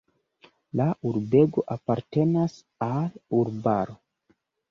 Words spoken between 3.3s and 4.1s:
urbaro.